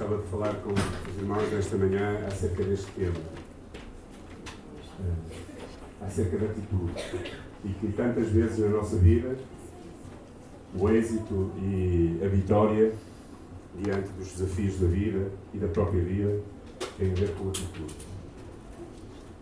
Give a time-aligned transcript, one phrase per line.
[0.00, 3.18] gostava de falar com os irmãos nesta manhã acerca deste tema,
[4.98, 6.92] uh, acerca da atitude.
[7.62, 9.36] E que tantas vezes na nossa vida
[10.74, 12.94] o êxito e a vitória
[13.76, 16.40] diante dos desafios da vida e da própria vida
[16.96, 17.94] tem a ver com a atitude.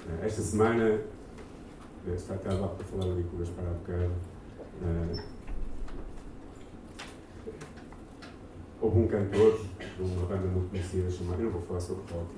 [0.08, 4.12] Uh, esta semana, eh, está cá para falar ali com o Gaspar há bocado,
[4.82, 5.38] uh,
[8.80, 9.60] houve um cantor
[9.96, 12.34] de uma banda muito conhecida chamada, eu não vou falar sobre rock,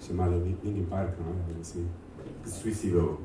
[0.00, 1.60] chamada Linkin Park, não é?
[1.60, 1.86] Assim,
[2.42, 3.20] que se suicidou.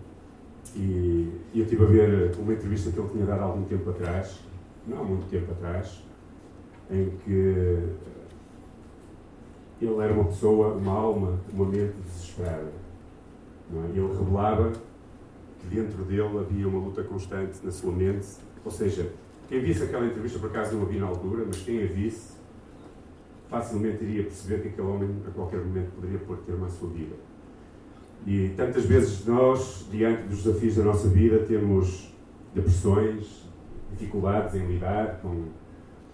[0.76, 4.40] E eu estive a ver uma entrevista que ele tinha dado há algum tempo atrás,
[4.86, 6.04] não há muito tempo atrás,
[6.91, 7.31] em que
[9.81, 12.72] ele era uma pessoa, uma alma, uma mente desesperada.
[13.72, 13.88] Não é?
[13.88, 14.72] Ele revelava
[15.59, 18.28] que dentro dele havia uma luta constante na sua mente,
[18.64, 19.12] ou seja,
[19.48, 22.36] quem visse aquela entrevista, por acaso não a vi na altura, mas quem a visse,
[23.49, 27.16] facilmente iria perceber que aquele homem, a qualquer momento, poderia pôr termo à sua vida.
[28.25, 32.11] E tantas vezes nós, diante dos desafios da nossa vida, temos
[32.55, 33.47] depressões,
[33.92, 35.44] dificuldades em lidar com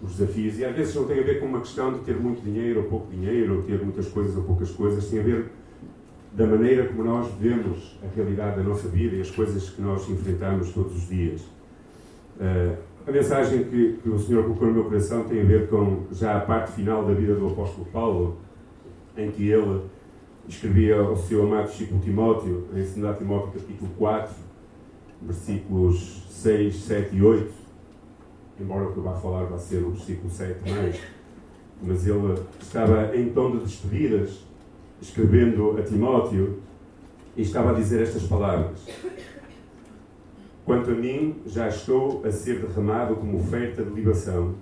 [0.04, 2.42] os desafios, e às vezes não tem a ver com uma questão de ter muito
[2.42, 5.52] dinheiro ou pouco dinheiro, ou ter muitas coisas ou poucas coisas, tem a ver
[6.34, 10.10] da maneira como nós vemos a realidade da nossa vida e as coisas que nós
[10.10, 11.42] enfrentamos todos os dias.
[12.38, 16.04] Uh, a mensagem que, que, o Senhor colocou no meu coração tem a ver com
[16.12, 18.38] já a parte final da vida do apóstolo Paulo,
[19.18, 19.82] em que ele
[20.48, 24.36] escrevia ao seu amado discípulo Timóteo, em 2 Timóteo capítulo 4,
[25.22, 27.52] versículos 6, 7 e 8,
[28.60, 31.00] embora o que eu vá falar vá ser o versículo 7 mais,
[31.82, 34.46] mas ele estava em tom de despedidas,
[35.02, 36.60] escrevendo a Timóteo,
[37.36, 38.86] e estava a dizer estas palavras.
[40.66, 44.54] Quanto a mim, já estou a ser derramado como oferta de libação,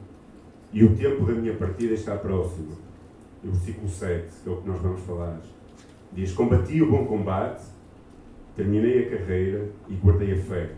[0.72, 2.70] e o tempo da minha partida está próximo.
[3.44, 5.40] O versículo 7, que é o que nós vamos falar,
[6.14, 7.64] diz: Combati o bom combate,
[8.56, 10.72] terminei a carreira e guardei a fé.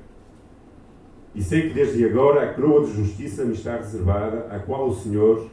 [1.33, 4.93] E sei que desde agora a coroa de justiça me está reservada, a qual o
[4.93, 5.47] Senhor,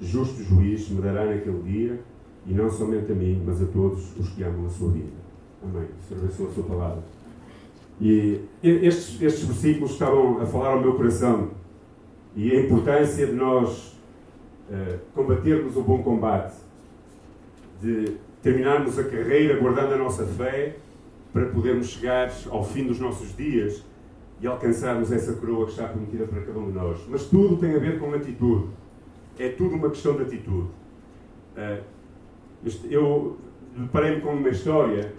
[0.00, 2.00] justo juiz, me dará naquele dia,
[2.46, 5.26] e não somente a mim, mas a todos os que amam a sua vida.
[5.62, 5.88] Amém.
[6.06, 7.15] Senhor, abençoe a sua palavra.
[8.00, 11.50] E estes, estes versículos estavam a falar ao meu coração
[12.34, 13.96] e a importância de nós
[14.68, 16.54] uh, combatermos o bom combate,
[17.80, 20.76] de terminarmos a carreira guardando a nossa fé
[21.32, 23.82] para podermos chegar ao fim dos nossos dias
[24.40, 26.98] e alcançarmos essa coroa que está prometida para cada um de nós.
[27.08, 28.68] Mas tudo tem a ver com atitude.
[29.38, 30.68] É tudo uma questão de atitude.
[31.56, 31.82] Uh,
[32.90, 33.38] eu
[33.74, 35.12] deparei-me com uma história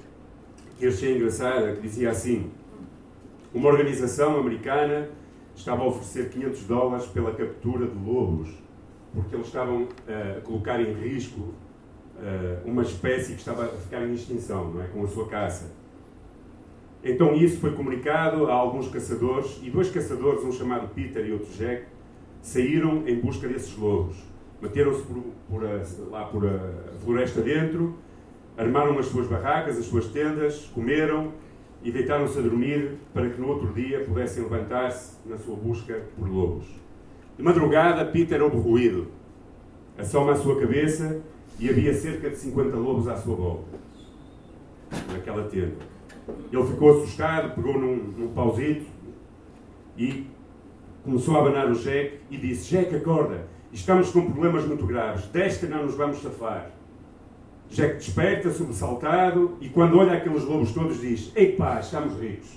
[0.78, 2.52] que achei engraçada, que dizia assim:
[3.54, 5.10] uma organização americana
[5.56, 8.50] estava a oferecer 500 dólares pela captura de lobos,
[9.14, 11.56] porque eles estavam uh, a colocar em risco uh,
[12.66, 14.88] uma espécie que estava a ficar em extinção, não é?
[14.88, 15.72] com a sua caça.
[17.04, 21.52] Então isso foi comunicado a alguns caçadores, e dois caçadores, um chamado Peter e outro
[21.54, 21.86] Jack,
[22.42, 24.18] saíram em busca desses lobos.
[24.62, 27.96] Meteram-se a, lá por a floresta dentro,
[28.58, 31.32] armaram as suas barracas, as suas tendas, comeram,
[31.88, 36.28] e deitaram-se a dormir para que no outro dia pudessem levantar-se na sua busca por
[36.28, 36.66] lobos.
[37.38, 39.08] De madrugada, Peter houve ruído.
[39.98, 41.22] Assoma a sua cabeça
[41.58, 43.80] e havia cerca de 50 lobos à sua volta,
[45.14, 45.78] naquela tenda.
[46.52, 48.86] Ele ficou assustado, pegou num, num pauzito
[49.98, 50.28] e
[51.06, 55.66] começou a abanar o Jack e disse: Jack, acorda, estamos com problemas muito graves, desta
[55.68, 56.70] não nos vamos safar.
[57.72, 62.50] Jack desperta, sobressaltado, e quando olha aqueles lobos todos diz: Ei pá, estamos ricos.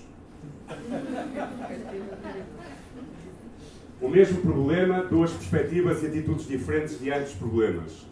[4.01, 8.07] O mesmo problema, duas perspectivas e atitudes diferentes diante dos problemas.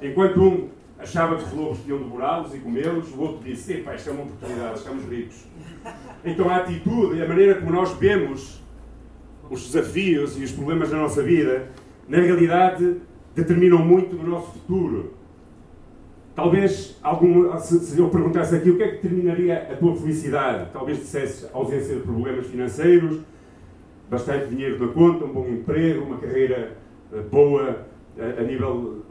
[0.00, 3.94] Enquanto um achava que os lobos tinham devorá-los e comê-los, o outro disse: Ei pá,
[3.94, 5.46] isto é uma oportunidade, estamos ricos.
[6.24, 8.62] Então a atitude e a maneira como nós vemos
[9.48, 11.68] os desafios e os problemas da nossa vida,
[12.08, 12.96] na realidade,
[13.34, 15.21] determinam muito do nosso futuro
[16.34, 20.98] Talvez algum, se, eu perguntasse aqui o que é que determinaria a tua felicidade, talvez
[20.98, 23.20] dissesse ausência de problemas financeiros,
[24.08, 26.76] bastante dinheiro na conta, um bom emprego, uma carreira
[27.12, 27.86] eh, boa
[28.18, 29.02] a, a nível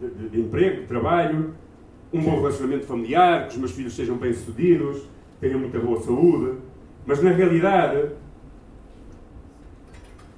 [0.00, 1.54] de, de, de, emprego, de trabalho,
[2.10, 5.02] um bom relacionamento familiar, que os meus filhos sejam bem-sucedidos,
[5.40, 6.58] tenham muita boa saúde.
[7.04, 8.12] Mas na realidade,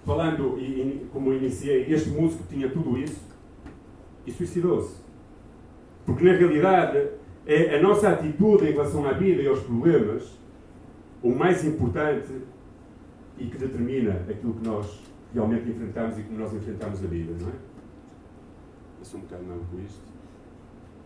[0.05, 3.21] falando e, e como iniciei, este músico tinha tudo isso
[4.27, 5.04] e suicidou-se.
[6.05, 7.09] Porque, na realidade,
[7.47, 10.39] é a nossa atitude em relação à vida e aos problemas
[11.23, 12.33] o mais importante
[13.39, 15.03] e que determina aquilo que nós
[15.33, 17.53] realmente enfrentamos e como nós enfrentamos a vida, não é?
[19.01, 20.01] Eu sou um bocado novo com isto.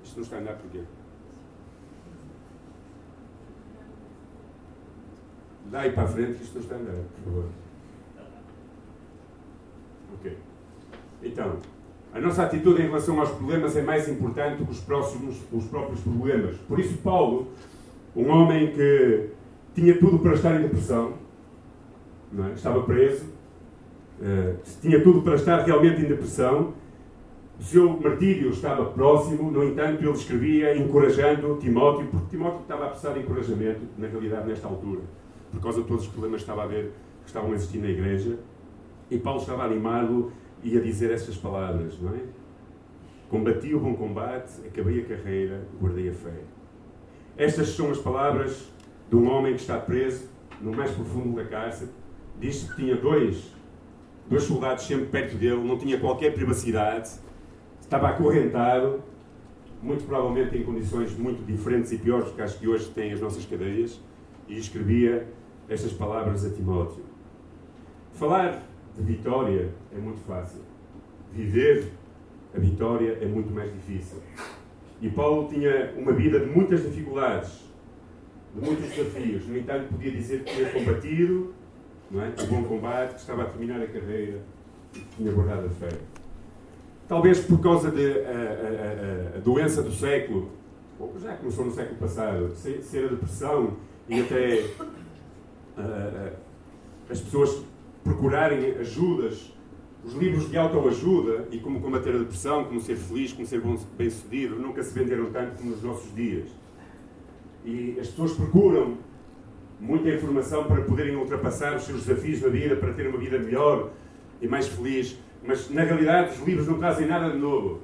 [0.05, 0.83] Isto não está a andar porquê?
[5.71, 7.45] Dá aí para a frente que isto não está a andar, por favor.
[10.15, 10.39] Ok.
[11.23, 11.59] Então,
[12.13, 16.01] a nossa atitude em relação aos problemas é mais importante que os, próximos, os próprios
[16.01, 16.57] problemas.
[16.69, 17.49] Por isso, Paulo,
[18.17, 19.31] um homem que
[19.75, 21.15] tinha tudo para estar em depressão,
[22.37, 22.53] é?
[22.55, 23.27] estava preso,
[24.21, 26.75] uh, tinha tudo para estar realmente em depressão,
[27.59, 32.89] o seu martírio estava próximo, no entanto, ele escrevia encorajando Timóteo, porque Timóteo estava a
[32.89, 35.01] precisar de encorajamento, na realidade, nesta altura,
[35.51, 37.89] por causa de todos os problemas que estava a ver, que estavam a existir na
[37.89, 38.39] igreja,
[39.11, 40.33] e Paulo estava a animá-lo
[40.63, 42.21] e a dizer estas palavras, não é?
[43.29, 46.41] Combati o bom combate, acabei a carreira, guardei a fé.
[47.37, 48.71] Estas são as palavras
[49.09, 50.29] de um homem que está preso
[50.61, 51.91] no mais profundo da cárcere.
[52.41, 53.53] Diz que tinha dois,
[54.29, 57.11] dois soldados sempre perto dele, não tinha qualquer privacidade,
[57.81, 59.03] estava acorrentado,
[59.83, 63.21] muito provavelmente em condições muito diferentes e piores do que as que hoje têm as
[63.21, 64.01] nossas cadeias,
[64.49, 65.29] e escrevia
[65.69, 67.05] estas palavras a Timóteo.
[68.13, 68.63] Falar
[68.99, 70.61] de vitória é muito fácil.
[71.33, 71.93] Viver
[72.55, 74.19] a vitória é muito mais difícil.
[75.01, 77.65] E Paulo tinha uma vida de muitas dificuldades,
[78.55, 79.47] de muitos desafios.
[79.47, 81.55] No entanto, podia dizer que tinha combatido
[82.11, 82.33] não é?
[82.43, 84.41] o bom combate, que estava a terminar a carreira
[84.95, 85.89] e que tinha guardado a fé.
[87.07, 90.51] Talvez por causa da a, a, a, doença do século,
[90.99, 93.77] ou já começou no século passado, ser a depressão
[94.09, 94.65] e até
[97.09, 97.63] as pessoas
[98.09, 99.53] procurarem ajudas,
[100.05, 103.61] os livros de autoajuda e como combater a depressão, como ser feliz, como ser
[103.97, 106.49] bem-sucedido, nunca se venderam tanto como nos nossos dias.
[107.65, 108.97] E as pessoas procuram
[109.79, 113.91] muita informação para poderem ultrapassar os seus desafios na vida, para terem uma vida melhor
[114.41, 115.19] e mais feliz.
[115.45, 117.81] Mas, na realidade, os livros não trazem nada de novo.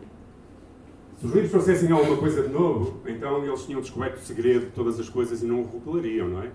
[1.19, 4.73] Se os livros trouxessem alguma coisa de novo, então eles tinham descoberto o segredo de
[4.73, 6.51] todas as coisas e não o revelariam, não é?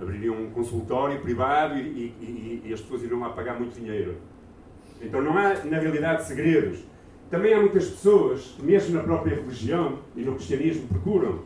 [0.00, 4.16] Abririam um consultório privado e, e, e, as pessoas iriam lá pagar muito dinheiro.
[5.00, 6.80] Então não há, na realidade, segredos.
[7.30, 11.40] Também há muitas pessoas, mesmo na própria religião e no cristianismo, procuram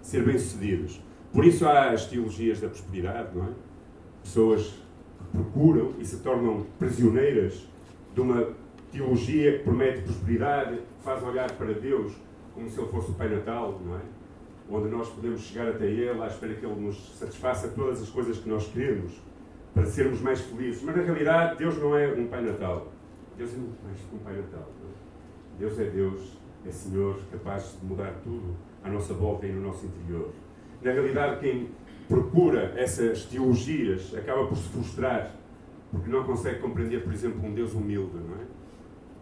[0.00, 1.00] ser bem-sucedidos.
[1.32, 3.48] Por isso há as teologias da prosperidade, não é?
[4.22, 4.62] Pessoas
[5.18, 7.68] que procuram e se tornam prisioneiras
[8.14, 8.48] de uma
[8.90, 12.14] teologia que promete prosperidade, que faz olhar para Deus
[12.54, 14.00] como se ele fosse o Pai Natal, não é?
[14.70, 18.38] Onde nós podemos chegar até Ele à espera que Ele nos satisfaça todas as coisas
[18.38, 19.12] que nós queremos
[19.74, 20.82] para sermos mais felizes.
[20.82, 22.88] Mas na realidade, Deus não é um Pai Natal.
[23.36, 24.68] Deus é muito mais que um Pai Natal.
[24.68, 25.58] É?
[25.58, 29.86] Deus é Deus, é Senhor, capaz de mudar tudo à nossa volta e no nosso
[29.86, 30.30] interior.
[30.82, 31.70] Na realidade, quem
[32.08, 35.34] procura essas teologias acaba por se frustrar,
[35.90, 38.46] porque não consegue compreender, por exemplo, um Deus humilde, não é?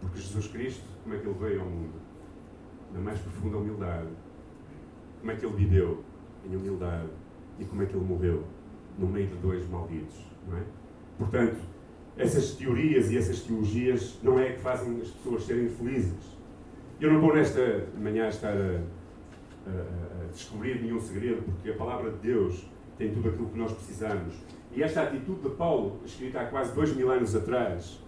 [0.01, 1.95] Porque Jesus Cristo, como é que ele veio ao mundo?
[2.93, 4.07] Na mais profunda humildade
[5.27, 6.03] como é que ele viveu
[6.45, 7.09] em humildade
[7.59, 8.45] e como é que ele morreu
[8.97, 10.15] no meio de dois malditos,
[10.47, 10.61] não é?
[11.17, 11.57] Portanto,
[12.15, 16.37] essas teorias e essas teologias não é que fazem as pessoas serem felizes.
[17.01, 18.81] Eu não vou nesta manhã estar a,
[19.67, 22.65] a, a descobrir nenhum segredo, porque a palavra de Deus
[22.97, 24.33] tem tudo aquilo que nós precisamos.
[24.71, 28.01] E esta atitude de Paulo, escrita há quase dois mil anos atrás,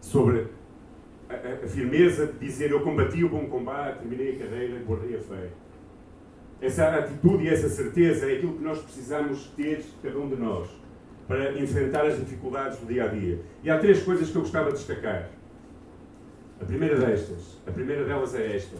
[0.00, 0.46] sobre
[1.28, 5.20] a, a, firmeza de dizer eu combati o bom combate, terminei a cadeira, guardei a
[5.20, 5.50] fé.
[6.62, 10.68] Essa atitude e essa certeza é aquilo que nós precisamos ter, cada um de nós,
[11.26, 13.40] para enfrentar as dificuldades do dia a dia.
[13.64, 15.28] E há três coisas que eu gostava de destacar.
[16.60, 18.76] A primeira destas, a primeira delas é esta: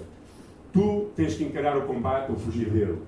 [0.73, 2.99] tu tens que encarar o combate ou fugir dele.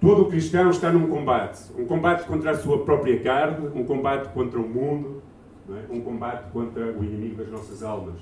[0.00, 1.70] Todo cristão está num combate.
[1.78, 5.22] Um combate contra a sua própria carne, um combate contra o mundo,
[5.70, 5.92] é?
[5.94, 8.16] um combate contra o inimigo das nossas almas.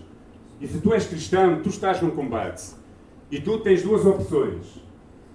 [0.60, 2.74] E se tu és cristão, tu estás num combate.
[3.30, 4.84] E tu tens duas opções.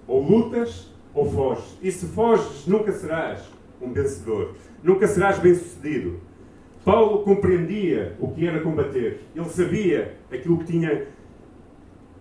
[0.06, 1.78] Ou lutas ou foges.
[1.82, 3.42] E se foges, nunca serás
[3.80, 4.54] um vencedor.
[4.82, 6.20] Nunca serás bem-sucedido.
[6.84, 9.20] Paulo compreendia o que era combater.
[9.34, 11.06] Ele sabia aquilo que tinha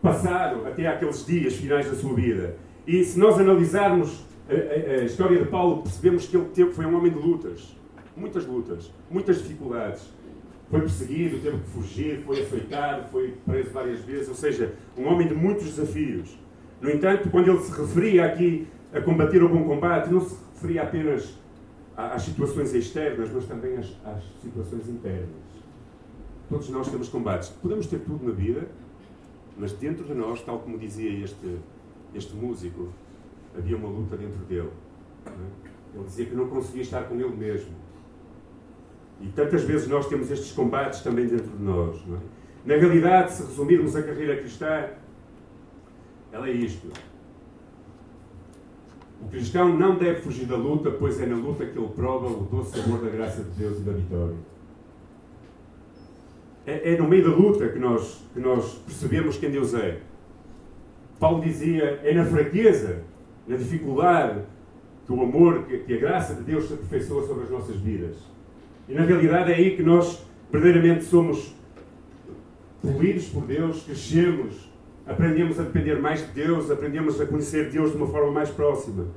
[0.02, 2.56] passado até aqueles dias finais da sua vida.
[2.86, 6.86] E se nós analisarmos a, a, a história de Paulo, percebemos que ele teve, foi
[6.86, 7.76] um homem de lutas.
[8.16, 10.10] Muitas lutas, muitas dificuldades.
[10.70, 14.28] Foi perseguido, teve que fugir, foi açoitado, foi preso várias vezes.
[14.28, 16.38] Ou seja, um homem de muitos desafios.
[16.82, 20.84] No entanto, quando ele se referia aqui a combater o bom combate, não se referia
[20.84, 21.38] apenas
[21.96, 25.30] às situações externas, mas também às, às situações internas.
[26.50, 27.50] Todos nós temos combates.
[27.50, 28.68] Podemos ter tudo na vida,
[29.58, 31.58] mas dentro de nós, tal como dizia este,
[32.16, 32.90] este músico,
[33.58, 34.72] havia uma luta dentro dele.
[35.28, 35.30] É?
[35.96, 37.72] Ele dizia que não conseguia estar com ele mesmo.
[39.22, 41.98] E tantas vezes nós temos estes combates também dentro de nós.
[41.98, 42.40] É?
[42.66, 44.88] Na realidade, se resumirmos a carreira cristã,
[46.32, 46.88] ela é isto.
[49.22, 52.44] O cristão não deve fugir da luta, pois é na luta que ele prova o
[52.46, 54.36] doce sabor da graça de Deus e da vitória.
[56.66, 60.00] É, é no meio da luta que nós, que nós percebemos quem Deus é.
[61.20, 63.04] Paulo dizia: é na fraqueza,
[63.48, 64.42] na dificuldade,
[65.06, 68.16] que o amor, que, que a graça de Deus se aperfeiçoa sobre as nossas vidas.
[68.88, 71.54] E na realidade é aí que nós verdadeiramente somos
[72.82, 74.69] polidos por Deus, crescemos,
[75.10, 79.08] aprendemos a depender mais de Deus, aprendemos a conhecer Deus de uma forma mais próxima.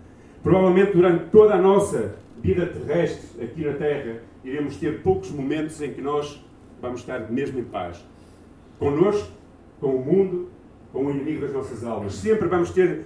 [0.42, 5.92] Provavelmente durante toda a nossa vida terrestre aqui na Terra, iremos ter poucos momentos em
[5.92, 6.42] que nós
[6.80, 8.04] vamos estar mesmo em paz.
[8.78, 9.30] Connosco,
[9.78, 10.48] com o mundo,
[10.92, 12.14] com o inimigo das nossas almas.
[12.14, 13.04] Sempre vamos ter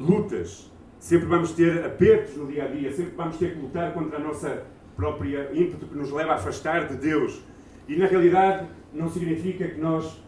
[0.00, 4.16] lutas, sempre vamos ter apertos no dia a dia, sempre vamos ter que lutar contra
[4.16, 4.64] a nossa
[4.96, 7.42] própria ímpeto que nos leva a afastar de Deus.
[7.86, 10.24] E na realidade não significa que nós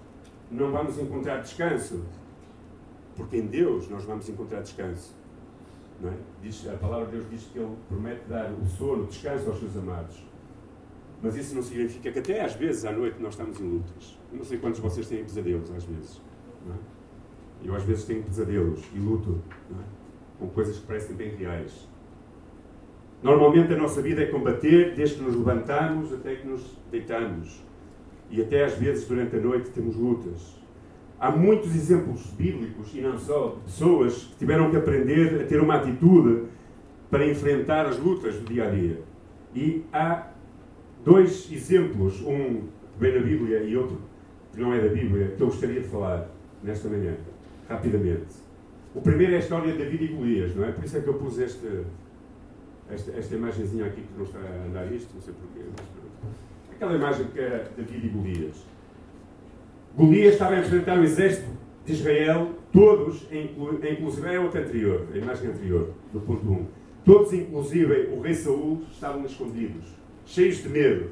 [0.51, 2.05] não vamos encontrar descanso,
[3.17, 5.15] porque em Deus nós vamos encontrar descanso.
[6.05, 6.13] É?
[6.43, 9.59] diz, a palavra de Deus diz que Ele promete dar o sono, o descanso aos
[9.59, 10.23] seus amados.
[11.23, 14.19] Mas isso não significa que até às vezes à noite nós estamos em lutas.
[14.31, 16.21] Eu não sei quantos de vocês têm pesadelos às vezes.
[16.71, 17.67] É?
[17.67, 19.85] Eu às vezes tenho pesadelos e luto é?
[20.39, 21.89] com coisas que parecem bem reais.
[23.23, 27.65] Normalmente a nossa vida é combater desde que nos levantamos até que nos deitamos.
[28.31, 30.57] E até às vezes durante a noite temos lutas.
[31.19, 35.61] Há muitos exemplos bíblicos e não só de pessoas que tiveram que aprender a ter
[35.61, 36.45] uma atitude
[37.11, 39.01] para enfrentar as lutas do dia a dia.
[39.55, 40.29] E há
[41.05, 42.65] dois exemplos, um
[42.99, 43.99] vem na Bíblia e outro
[44.53, 46.29] que não é da Bíblia, que eu gostaria de falar
[46.63, 47.15] nesta manhã,
[47.69, 48.35] rapidamente.
[48.95, 50.73] O primeiro é a história de David e Golias, não é?
[50.73, 51.83] Por isso é que eu pus este,
[52.91, 55.69] esta, esta imagenzinha aqui que não está a andar isto, não sei porquê.
[55.71, 55.87] Mas,
[56.77, 58.67] aquela imagem que era David e Golias.
[59.97, 61.49] Golias estava a enfrentar o exército
[61.85, 66.67] de Israel, todos, inclusive é outra anterior, a imagem anterior, do ponto 1.
[67.05, 69.87] Todos, inclusive o rei Saul, estavam escondidos,
[70.27, 71.11] cheios de medo.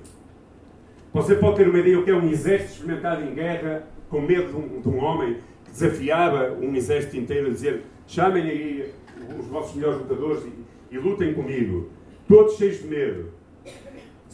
[1.15, 4.49] Você pode ter uma ideia o que é um exército experimentado em guerra, com medo
[4.49, 8.93] de um, de um homem que desafiava um exército inteiro a dizer chamem aí
[9.39, 11.89] os vossos melhores lutadores e, e lutem comigo.
[12.29, 13.31] Todos cheios de medo.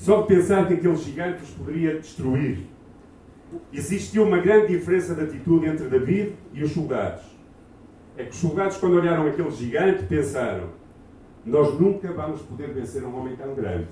[0.00, 2.60] Só de pensar que aquele gigante os poderia destruir.
[3.70, 7.22] Existia uma grande diferença de atitude entre David e os soldados.
[8.16, 10.70] É que os soldados, quando olharam aquele gigante, pensaram:
[11.44, 13.88] Nós nunca vamos poder vencer um homem tão grande.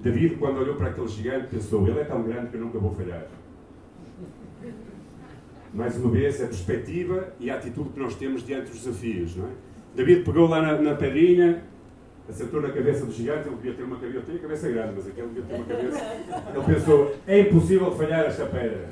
[0.00, 2.92] David, quando olhou para aquele gigante, pensou: Ele é tão grande que eu nunca vou
[2.92, 3.28] falhar.
[5.72, 9.36] Mais uma vez, a perspectiva e a atitude que nós temos diante dos desafios.
[9.36, 9.50] Não é?
[9.94, 11.62] David pegou lá na, na pedrinha,
[12.28, 14.92] acertou na cabeça do gigante, ele devia ter uma cabeça, eu tenho a cabeça grande,
[14.96, 16.16] mas aquele devia ter uma cabeça.
[16.54, 18.90] Ele pensou: é impossível falhar esta pedra.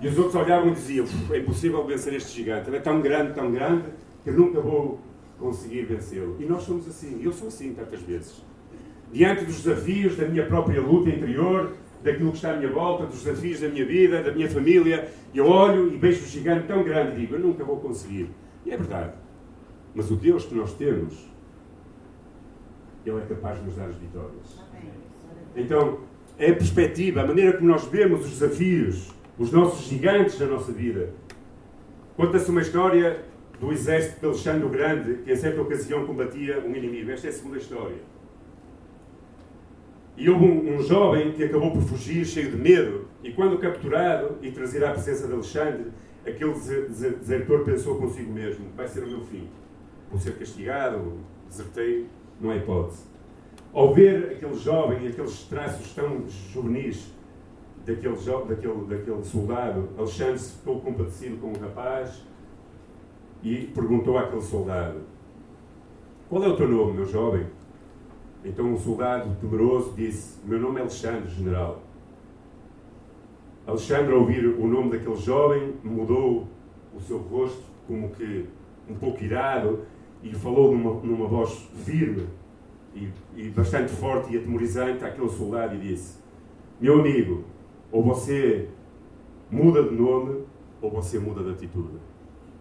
[0.00, 2.68] E os outros olhavam e diziam: é impossível vencer este gigante.
[2.68, 3.84] Ele é tão grande, tão grande,
[4.24, 5.00] que nunca vou
[5.38, 6.36] conseguir vencê-lo.
[6.40, 8.48] E nós somos assim, eu sou assim tantas vezes
[9.12, 11.72] diante dos desafios da minha própria luta interior,
[12.02, 15.46] daquilo que está à minha volta, dos desafios da minha vida, da minha família, eu
[15.46, 18.30] olho e vejo o gigante tão grande e digo, eu nunca vou conseguir.
[18.64, 19.12] E é verdade.
[19.94, 21.28] Mas o Deus que nós temos,
[23.08, 24.58] Ele é capaz de nos dar as vitórias.
[25.56, 26.00] Então,
[26.38, 30.72] é a perspectiva, a maneira como nós vemos os desafios, os nossos gigantes na nossa
[30.72, 31.10] vida.
[32.16, 33.24] Conta-se uma história
[33.60, 37.10] do exército de Alexandre o Grande, que em certa ocasião combatia um inimigo.
[37.10, 37.96] Esta é a segunda história.
[40.16, 44.36] E houve um, um, jovem que acabou por fugir, cheio de medo, e quando capturado
[44.42, 45.86] e trazido à presença de Alexandre,
[46.26, 49.48] aquele desertor pensou consigo mesmo: vai ser o meu fim.
[50.10, 52.06] Vou ser castigado, desertei,
[52.40, 53.04] não há hipótese.
[53.72, 57.12] Ao ver aquele jovem e aqueles traços tão juvenis
[57.84, 58.16] daquele,
[58.48, 62.22] daquele, daquele soldado, Alexandre ficou compadecido com o rapaz
[63.42, 65.00] e perguntou àquele soldado:
[66.28, 67.46] Qual é o teu nome, meu jovem?
[68.44, 71.82] Então um soldado temeroso disse: Meu nome é Alexandre, general.
[73.66, 76.48] Alexandre, ao ouvir o nome daquele jovem, mudou
[76.94, 78.46] o seu rosto, como que
[78.88, 79.80] um pouco irado,
[80.22, 82.26] e falou numa, numa voz firme
[82.94, 86.18] e, e bastante forte e atemorizante àquele soldado e disse:
[86.80, 87.44] Meu amigo,
[87.92, 88.68] ou você
[89.50, 90.44] muda de nome,
[90.80, 91.98] ou você muda de atitude.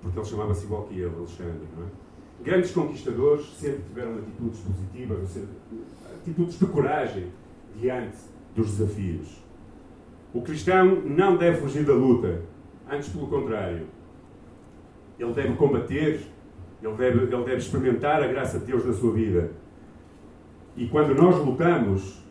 [0.02, 1.88] Porque ele chamava-se igual que ele, Alexandre, não é?
[2.44, 5.48] Grandes conquistadores sempre tiveram atitudes positivas, ou seja,
[6.16, 7.32] atitudes de coragem
[7.76, 8.18] diante
[8.56, 9.44] dos desafios.
[10.34, 12.42] O cristão não deve fugir da luta,
[12.90, 13.88] antes pelo contrário.
[15.18, 16.22] Ele deve combater,
[16.82, 19.52] ele deve, ele deve experimentar a graça de Deus na sua vida.
[20.76, 22.24] E quando nós lutamos,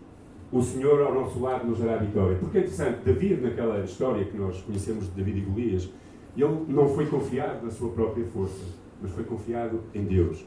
[0.52, 2.36] o Senhor ao nosso lado nos dará vitória.
[2.38, 5.90] Porque é interessante, David, naquela história que nós conhecemos de David e Golias,
[6.36, 8.64] ele não foi confiado na sua própria força,
[9.02, 10.44] mas foi confiado em Deus.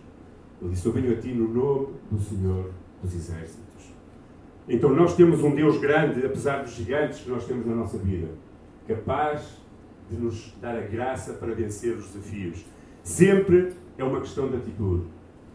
[0.61, 3.69] Ele disse: Eu venho a ti no nome do Senhor dos Exércitos.
[4.67, 8.27] Então nós temos um Deus grande, apesar dos gigantes que nós temos na nossa vida,
[8.87, 9.57] capaz
[10.09, 12.65] de nos dar a graça para vencer os desafios.
[13.03, 15.05] Sempre é uma questão de atitude.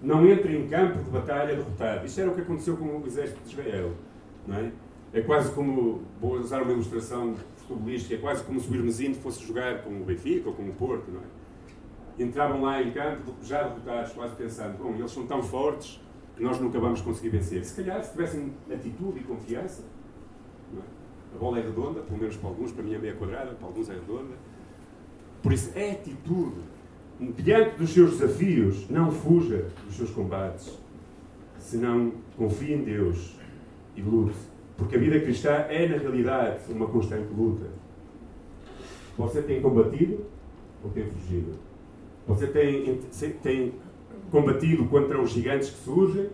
[0.02, 2.04] Não entre em campo de batalha derrotado.
[2.04, 3.92] Isto era o que aconteceu com o exército de Israel.
[4.46, 4.70] Não é?
[5.14, 9.42] é quase como, vou usar uma ilustração futebolística, é quase como se o Irmezinho fosse
[9.46, 11.10] jogar com o Benfica ou com o Porto.
[11.10, 12.22] Não é?
[12.22, 16.00] Entravam lá em campo já derrotados, quase pensando, bom, eles são tão fortes
[16.36, 17.64] que nós nunca vamos conseguir vencer.
[17.64, 19.84] Se calhar, se tivessem atitude e confiança,
[20.76, 20.80] é?
[21.34, 23.88] a bola é redonda, pelo menos para alguns, para mim é meia quadrada, para alguns
[23.88, 24.34] é redonda.
[25.42, 26.60] Por isso, é atitude.
[27.20, 30.76] Diante dos seus desafios, não fuja dos seus combates,
[31.58, 33.36] senão confie em Deus
[33.96, 34.34] e lute.
[34.76, 37.66] Porque a vida cristã é, na realidade, uma constante luta.
[39.16, 40.24] Você tem combatido
[40.82, 41.52] ou tem fugido?
[42.26, 43.00] Você tem,
[43.42, 43.74] tem
[44.30, 46.30] combatido contra os gigantes que surgem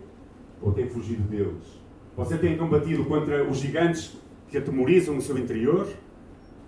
[0.62, 1.80] ou tem fugido deles?
[2.16, 4.16] Você tem combatido contra os gigantes
[4.48, 5.88] que atemorizam no seu interior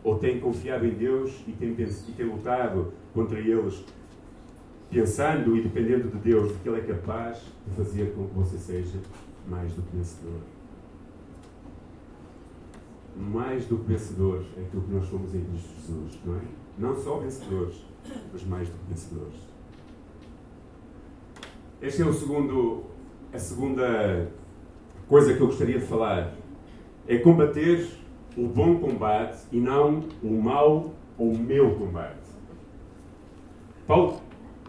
[0.04, 3.84] ou tem confiado em Deus e tem, e tem lutado contra eles,
[4.92, 8.58] pensando e dependendo de Deus, de que Ele é capaz de fazer com que você
[8.58, 8.98] seja
[9.48, 10.40] mais do que vencedor?
[13.16, 16.40] Mais do que vencedores é aquilo que nós somos em Cristo Jesus, não é?
[16.78, 17.82] Não só vencedores,
[18.32, 19.52] mas mais do que vencedores.
[21.80, 22.84] Este é o segundo,
[23.32, 24.30] a segunda
[25.08, 26.34] coisa que eu gostaria de falar.
[27.08, 27.88] É combater
[28.36, 32.22] o bom combate e não o mau ou o meu combate.
[33.86, 34.21] Paulo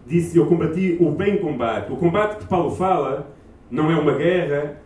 [0.06, 1.92] disse: Eu combati o bem combate.
[1.92, 3.34] O combate que Paulo fala
[3.70, 4.82] não é uma guerra,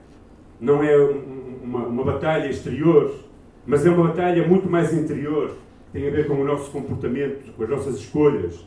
[0.59, 0.95] não é
[1.63, 3.13] uma, uma batalha exterior,
[3.65, 5.55] mas é uma batalha muito mais interior.
[5.91, 8.65] Tem a ver com o nosso comportamento, com as nossas escolhas.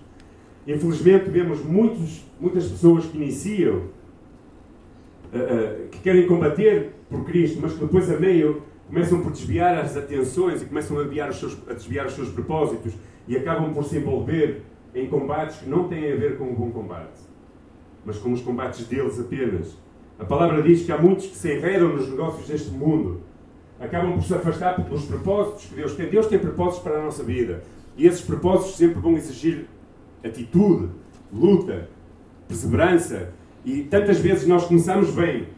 [0.67, 7.73] Infelizmente, vemos muitos, muitas pessoas que iniciam, uh, uh, que querem combater por Cristo, mas
[7.73, 11.57] que depois, a meio, começam por desviar as atenções e começam a desviar os seus,
[11.69, 12.93] a desviar os seus propósitos
[13.27, 14.63] e acabam por se envolver
[14.95, 17.21] em combates que não têm a ver com o bom combate,
[18.05, 19.77] mas com os combates deles apenas.
[20.19, 23.23] A palavra diz que há muitos que se enredam nos negócios deste mundo,
[23.79, 26.09] acabam por se afastar dos propósitos que Deus tem.
[26.09, 27.63] Deus tem propósitos para a nossa vida
[27.97, 29.67] e esses propósitos sempre vão exigir
[30.25, 30.89] atitude,
[31.33, 31.89] luta,
[32.49, 33.33] perseverança.
[33.65, 35.49] E tantas vezes nós começamos bem.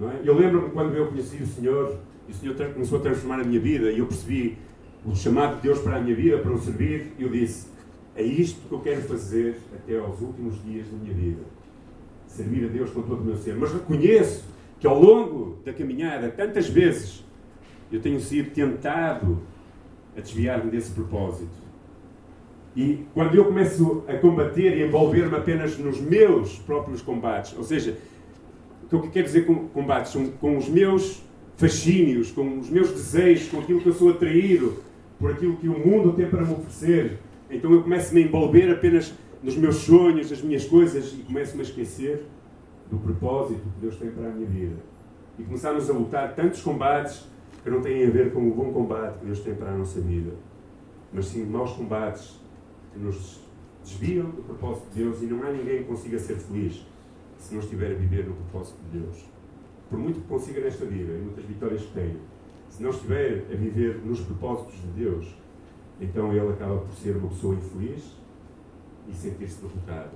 [0.00, 0.20] É?
[0.24, 3.60] Eu lembro-me quando eu conheci o Senhor, e o Senhor começou a transformar a minha
[3.60, 4.56] vida, e eu percebi
[5.04, 7.66] o chamado de Deus para a minha vida, para o servir, e eu disse:
[8.14, 11.42] é isto que eu quero fazer até aos últimos dias da minha vida.
[12.26, 13.54] Servir a Deus com todo o meu ser.
[13.54, 14.44] Mas reconheço
[14.78, 17.24] que ao longo da caminhada, tantas vezes,
[17.90, 19.40] eu tenho sido tentado
[20.16, 21.62] a desviar-me desse propósito.
[22.74, 27.98] E quando eu começo a combater e envolver-me apenas nos meus próprios combates, ou seja,
[28.90, 30.12] o que quer dizer com combates?
[30.12, 31.22] São com os meus
[31.56, 34.82] fascínios, com os meus desejos, com aquilo que eu sou atraído
[35.18, 37.18] por aquilo que o mundo tem para me oferecer.
[37.52, 39.12] Então eu começo-me a envolver apenas
[39.42, 42.24] nos meus sonhos, nas minhas coisas e começo-me a esquecer
[42.90, 44.76] do propósito que Deus tem para a minha vida.
[45.38, 47.26] E começamos a lutar tantos combates
[47.62, 50.00] que não têm a ver com o bom combate que Deus tem para a nossa
[50.00, 50.32] vida,
[51.12, 52.40] mas sim maus combates
[52.92, 53.40] que nos
[53.84, 56.86] desviam do propósito de Deus e não há ninguém que consiga ser feliz
[57.38, 59.24] se não estiver a viver no propósito de Deus.
[59.90, 62.16] Por muito que consiga nesta vida e muitas vitórias que tenha,
[62.70, 65.41] se não estiver a viver nos propósitos de Deus,
[66.02, 68.02] então ele acaba por ser uma pessoa infeliz
[69.08, 70.10] e sentir-se derrotado.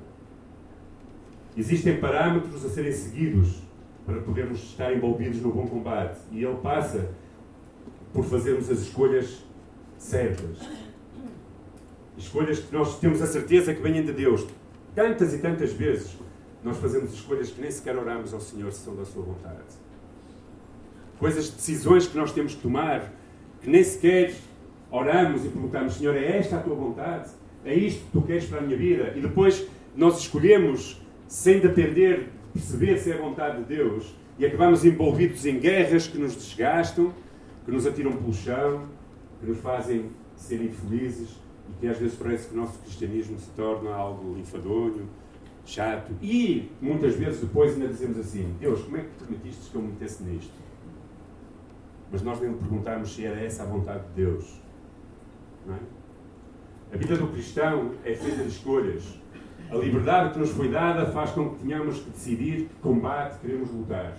[1.56, 3.62] Existem parâmetros a serem seguidos
[4.04, 7.10] para podermos estar envolvidos no bom combate e ele passa
[8.12, 9.44] por fazermos as escolhas
[9.96, 10.58] certas.
[12.18, 14.46] Escolhas que nós temos a certeza que vêm de Deus.
[14.94, 16.16] Tantas e tantas vezes
[16.64, 19.62] nós fazemos escolhas que nem sequer oramos ao Senhor se são da Sua vontade.
[21.18, 23.12] Coisas, decisões que nós temos que tomar,
[23.60, 24.34] que nem sequer
[24.90, 27.30] oramos e perguntamos, Senhor, é esta a Tua vontade?
[27.64, 29.12] É isto que Tu queres para a minha vida?
[29.16, 34.46] E depois nós escolhemos sem depender de perceber se é a vontade de Deus e
[34.46, 37.12] acabamos envolvidos em guerras que nos desgastam,
[37.64, 38.82] que nos atiram pelo chão,
[39.40, 41.30] que nos fazem ser infelizes
[41.68, 45.08] e que às vezes parece que o nosso cristianismo se torna algo enfadonho,
[45.64, 46.12] chato.
[46.22, 49.88] E muitas vezes depois ainda dizemos assim: Deus, como é que permitiste que eu me
[49.88, 50.52] metesse nisto?
[52.12, 54.65] Mas nós nem perguntarmos se era essa a vontade de Deus.
[55.68, 56.94] É?
[56.94, 59.02] A vida do cristão é feita de escolhas.
[59.70, 63.70] A liberdade que nos foi dada faz com que tenhamos que decidir que combate queremos
[63.70, 64.16] lutar.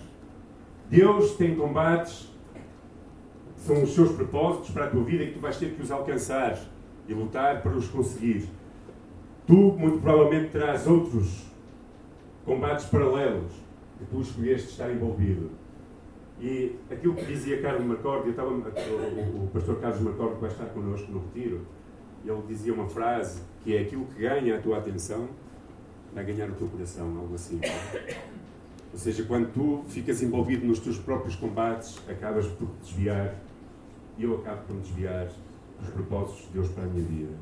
[0.90, 2.28] Deus tem combates
[3.58, 5.90] são os seus propósitos para a tua vida e que tu vais ter que os
[5.90, 6.58] alcançar
[7.06, 8.48] e lutar para os conseguir.
[9.46, 11.46] Tu, muito provavelmente, terás outros
[12.44, 13.52] combates paralelos
[13.98, 15.50] que tu escolheste estar envolvido.
[16.40, 21.10] E aquilo que dizia Carlos Marcordi, estava, o, o, pastor Carlos Marcordi vai estar connosco
[21.10, 21.66] no retiro,
[22.24, 25.28] ele dizia uma frase que é aquilo que ganha a tua atenção
[26.12, 27.60] vai ganhar o teu coração, algo assim.
[28.92, 33.34] Ou seja, quando tu ficas envolvido nos teus próprios combates, acabas por te desviar,
[34.16, 35.28] e eu acabo por me desviar
[35.78, 37.32] dos propósitos de Deus para a minha vida.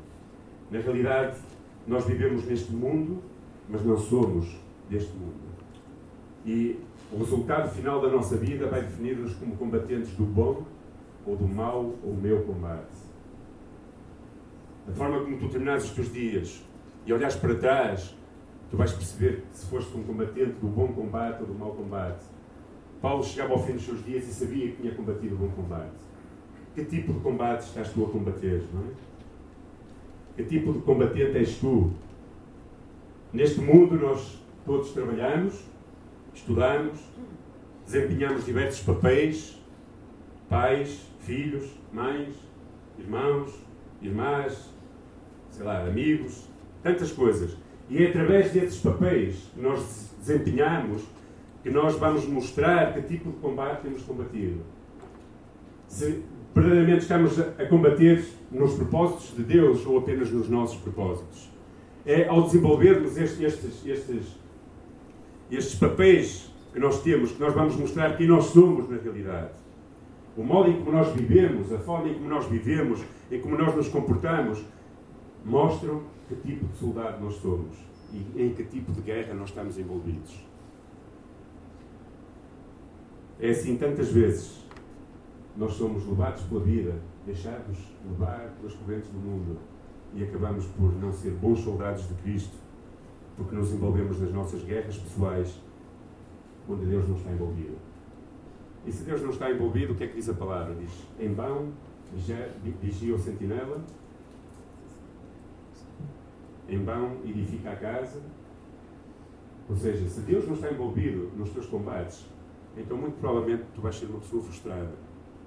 [0.69, 1.39] Na realidade,
[1.87, 3.23] nós vivemos neste mundo,
[3.69, 4.57] mas não somos
[4.89, 5.47] deste mundo.
[6.45, 6.79] E
[7.11, 10.63] o resultado final da nossa vida vai definir-nos como combatentes do bom
[11.25, 13.07] ou do mau ou meu combate.
[14.87, 16.63] A forma como tu terminares os teus dias
[17.05, 18.15] e olhares para trás,
[18.69, 22.23] tu vais perceber se foste um combatente do bom combate ou do mau combate.
[23.01, 25.97] Paulo chegava ao fim dos seus dias e sabia que tinha combatido o bom combate.
[26.75, 28.91] Que tipo de combate estás tu a combater, não é?
[30.35, 31.91] Que tipo de combatente és tu?
[33.33, 35.65] Neste mundo nós todos trabalhamos,
[36.37, 36.99] estudamos,
[37.85, 39.61] desempenhamos diversos papéis,
[40.49, 42.35] pais, filhos, mães,
[42.97, 43.53] irmãos,
[44.01, 44.69] irmãs,
[45.49, 46.47] sei lá, amigos,
[46.81, 47.57] tantas coisas.
[47.89, 51.03] E é através desses papéis que nós desempenhamos
[51.63, 54.61] que nós vamos mostrar que tipo de combate temos combatido.
[55.87, 56.23] Se
[56.53, 61.49] verdadeiramente estamos a combater nos propósitos de Deus ou apenas nos nossos propósitos.
[62.05, 64.25] É ao desenvolvermos estes, estes, estes,
[65.49, 69.51] estes papéis que nós temos, que nós vamos mostrar quem nós somos na realidade.
[70.35, 73.75] O modo em como nós vivemos, a forma em como nós vivemos, em como nós
[73.75, 74.63] nos comportamos,
[75.43, 77.75] mostram que tipo de soldado nós somos
[78.13, 80.45] e em que tipo de guerra nós estamos envolvidos.
[83.39, 84.65] É assim tantas vezes.
[85.55, 89.57] Nós somos levados pela vida, deixados levar pelas correntes do mundo
[90.13, 92.55] e acabamos por não ser bons soldados de Cristo
[93.37, 95.61] porque nos envolvemos nas nossas guerras pessoais
[96.67, 97.77] onde Deus não está envolvido.
[98.85, 100.75] E se Deus não está envolvido, o que é que diz a palavra?
[100.75, 101.71] Diz: em vão
[102.81, 103.83] vigia o sentinela
[106.67, 108.21] em vão edifica a casa.
[109.69, 112.25] Ou seja, se Deus não está envolvido nos teus combates,
[112.75, 114.91] então muito provavelmente tu vais ser uma pessoa frustrada.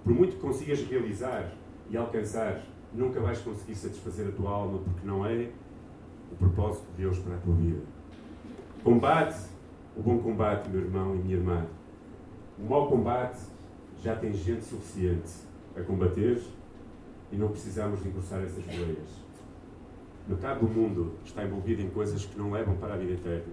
[0.04, 1.52] Por muito que consigas realizar
[1.88, 5.50] e alcançar, nunca vais conseguir satisfazer a tua alma porque não é
[6.30, 7.80] o propósito de Deus para a tua vida.
[8.82, 9.50] Combate
[9.96, 11.66] o bom combate, meu irmão e minha irmã.
[12.58, 13.38] O mau combate
[14.02, 15.30] já tem gente suficiente
[15.76, 16.40] a combater
[17.32, 19.08] e não precisamos de encurtar essas boleias.
[20.28, 23.52] Metade do mundo está envolvido em coisas que não levam para a vida eterna.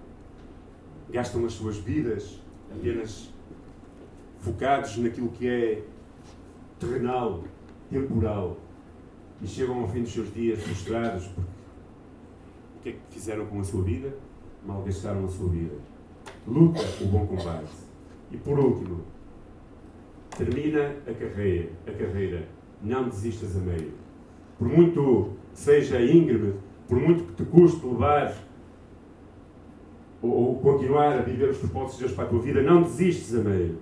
[1.10, 2.38] Gastam as suas vidas
[2.70, 3.30] apenas
[4.40, 5.84] focados naquilo que é
[6.78, 7.42] terrenal,
[7.90, 8.56] temporal,
[9.42, 11.57] e chegam ao fim dos seus dias frustrados porque
[12.78, 14.14] o que é que fizeram com a sua vida?
[14.64, 15.74] Malgastaram a sua vida.
[16.46, 17.72] Luta o bom combate.
[18.30, 19.00] E por último,
[20.36, 22.48] termina a carreira, a carreira.
[22.82, 23.92] Não desistas a meio.
[24.58, 26.54] Por muito seja íngreme,
[26.86, 28.34] por muito que te custe levar
[30.22, 33.34] ou, ou continuar a viver os propósitos de Deus para a tua vida, não desistes
[33.34, 33.78] a meio.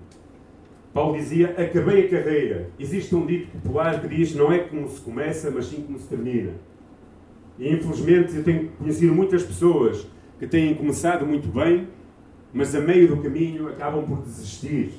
[0.94, 2.70] Paulo dizia: Acabei a carreira.
[2.78, 6.08] Existe um dito popular que diz: Não é como se começa, mas sim como se
[6.08, 6.52] termina.
[7.58, 10.06] E infelizmente eu tenho conhecido muitas pessoas
[10.38, 11.88] que têm começado muito bem,
[12.52, 14.92] mas a meio do caminho acabam por desistir.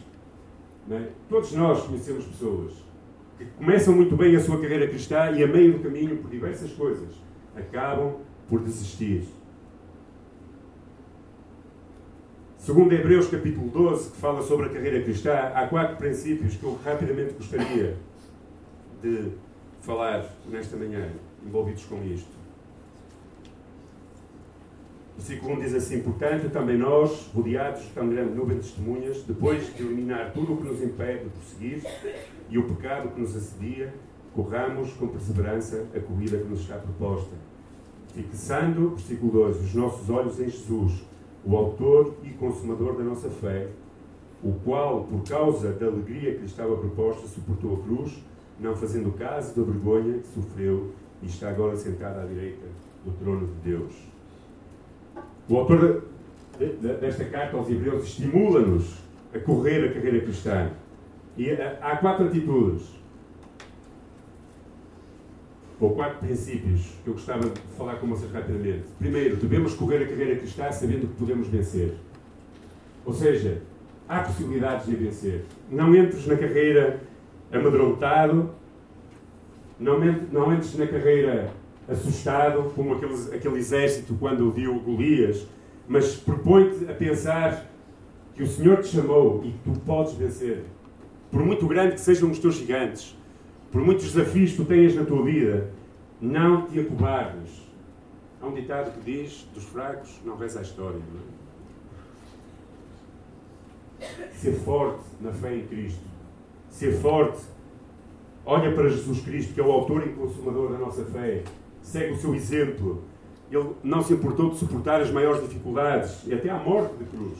[0.90, 1.10] É?
[1.30, 2.74] Todos nós conhecemos pessoas
[3.38, 6.72] que começam muito bem a sua carreira cristã e a meio do caminho, por diversas
[6.72, 7.10] coisas,
[7.56, 8.16] acabam
[8.48, 9.24] por desistir.
[12.58, 16.78] Segundo Hebreus capítulo 12, que fala sobre a carreira cristã, há quatro princípios que eu
[16.84, 17.96] rapidamente gostaria
[19.02, 19.32] de
[19.82, 21.10] falar nesta manhã,
[21.46, 22.37] envolvidos com isto.
[25.18, 29.76] Versículo 1 diz assim: Portanto, também nós, rodeados de tão grande nuvem de testemunhas, depois
[29.76, 31.84] de eliminar tudo o que nos impede de prosseguir
[32.50, 33.94] e o pecado que nos assedia,
[34.34, 37.32] corramos com perseverança a corrida que nos está proposta.
[38.14, 41.04] Fixando, versículo 2, os nossos olhos em Jesus,
[41.44, 43.68] o Autor e Consumador da nossa fé,
[44.44, 48.24] o qual, por causa da alegria que lhe estava proposta, suportou a cruz,
[48.60, 50.92] não fazendo caso da vergonha que sofreu
[51.24, 52.66] e está agora sentado à direita
[53.04, 54.07] do trono de Deus.
[55.50, 56.04] O autor
[57.00, 58.98] desta carta aos Hebreus estimula-nos
[59.34, 60.72] a correr a carreira cristã
[61.38, 62.98] e eh, há quatro atitudes,
[65.80, 68.86] ou quatro princípios que eu gostava de falar com vocês rapidamente.
[68.98, 71.94] Primeiro, devemos correr a carreira cristã sabendo que podemos vencer.
[73.06, 73.62] Ou seja,
[74.10, 75.46] há possibilidades de vencer.
[75.70, 77.00] Não entres na carreira
[77.54, 78.50] amedrontado,
[79.80, 80.00] não,
[80.32, 81.52] não entres na carreira
[81.88, 85.48] assustado, como aquele, aquele exército quando viu Golias,
[85.88, 87.66] mas propõe-te a pensar
[88.36, 90.64] que o Senhor te chamou e que tu podes vencer.
[91.32, 93.16] Por muito grande que sejam os teus gigantes,
[93.72, 95.70] por muitos desafios que tu tenhas na tua vida,
[96.22, 97.68] não te acobardes.
[98.42, 101.00] Há um ditado que diz: dos fracos não reza a história.
[104.00, 104.30] É?
[104.34, 106.06] Ser forte na fé em Cristo.
[106.70, 107.42] Ser forte.
[108.46, 111.44] Olha para Jesus Cristo, que é o autor e consumador da nossa fé
[111.88, 113.04] segue o seu exemplo.
[113.50, 117.38] Ele não se importou de suportar as maiores dificuldades e até à morte de cruz.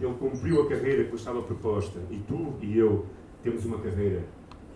[0.00, 2.00] Ele cumpriu a carreira que lhe estava proposta.
[2.10, 3.06] E tu e eu
[3.42, 4.24] temos uma carreira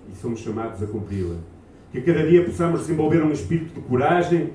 [0.08, 1.36] e somos chamados a cumpri-la.
[1.90, 4.52] Que cada dia possamos desenvolver um espírito de coragem,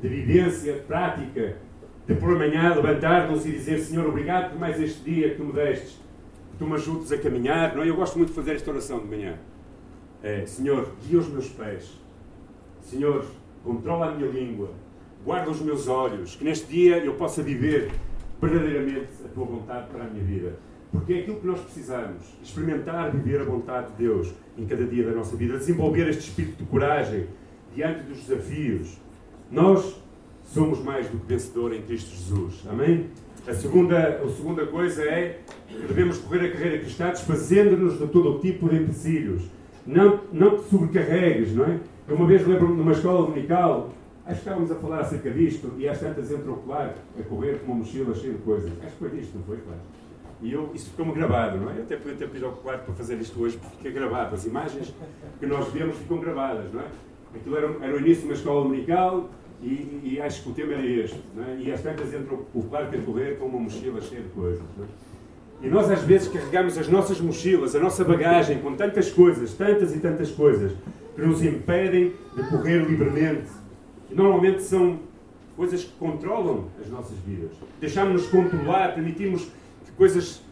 [0.00, 1.56] de vivência, de prática,
[2.06, 5.52] de por amanhã levantar-nos e dizer: Senhor, obrigado por mais este dia que tu me
[5.52, 6.00] destes,
[6.50, 7.76] que tu me ajudes a caminhar.
[7.76, 7.88] Não, é?
[7.88, 9.38] eu gosto muito de fazer esta oração de manhã.
[10.22, 12.01] É, Senhor, guia os meus pés
[12.82, 13.24] Senhor,
[13.64, 14.70] controla a minha língua,
[15.24, 17.90] guarda os meus olhos, que neste dia eu possa viver
[18.40, 20.58] verdadeiramente a tua vontade para a minha vida.
[20.90, 25.06] Porque é aquilo que nós precisamos, experimentar viver a vontade de Deus em cada dia
[25.06, 27.28] da nossa vida, desenvolver este espírito de coragem
[27.74, 28.98] diante dos desafios.
[29.50, 29.96] Nós
[30.44, 32.62] somos mais do que vencedor em Cristo Jesus.
[32.68, 33.06] Amém?
[33.46, 38.36] A segunda, a segunda coisa é que devemos correr a carreira cristã desfazendo-nos de todo
[38.36, 39.44] o tipo de empecilhos.
[39.86, 41.80] Não, não te sobrecarregues, não é?
[42.12, 43.90] Eu uma vez lembro-me numa escola dominical,
[44.26, 47.72] acho que estávamos a falar acerca disto, e às tantas entrou claro a correr com
[47.72, 48.70] uma mochila cheia de coisas.
[48.82, 49.80] Acho que foi disto, não foi, claro?
[50.42, 51.78] E eu, isso ficou-me gravado, não é?
[51.78, 54.34] Eu até podia ter pedido ao claro para fazer isto hoje, porque fica gravado.
[54.34, 54.94] As imagens
[55.40, 56.84] que nós vemos ficam gravadas, não é?
[57.34, 59.30] Aquilo era, era o início de uma escola dominical
[59.62, 61.56] e, e, acho que o tema era este, não é?
[61.60, 64.84] E às tantas entrou o claro a correr com uma mochila cheia de coisas, não
[64.84, 64.88] é?
[65.62, 69.96] E nós às vezes carregamos as nossas mochilas, a nossa bagagem com tantas coisas, tantas
[69.96, 70.72] e tantas coisas,
[71.14, 73.50] que nos impedem de correr livremente.
[74.10, 75.00] E normalmente são
[75.56, 77.50] coisas que controlam as nossas vidas.
[77.80, 79.50] Deixamos-nos controlar, permitimos
[79.84, 80.42] que coisas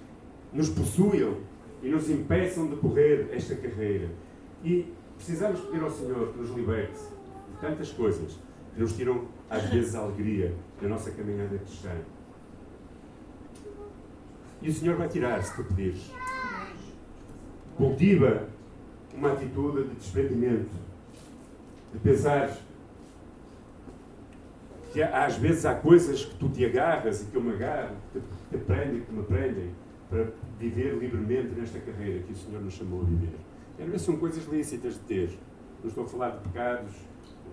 [0.52, 1.36] nos possuam
[1.82, 4.10] e nos impeçam de correr esta carreira.
[4.62, 8.38] E precisamos pedir ao Senhor que nos liberte de tantas coisas
[8.74, 11.90] que nos tiram, às vezes, a alegria da nossa caminhada cristã.
[14.62, 16.10] E o Senhor vai tirar, se tu pedires.
[17.76, 18.48] Cultiva
[19.20, 20.74] uma atitude de desprendimento,
[21.92, 22.56] de pensar
[24.92, 28.20] que às vezes há coisas que tu te agarras e que eu me agarro, que
[28.50, 29.70] te prendem, que me prendem,
[30.08, 30.26] para
[30.58, 33.36] viver livremente nesta carreira que o Senhor nos chamou a viver.
[33.78, 35.38] E às vezes são coisas lícitas de ter.
[35.82, 36.92] Não estou a falar de pecados